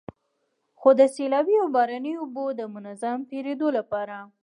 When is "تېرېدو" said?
3.31-3.67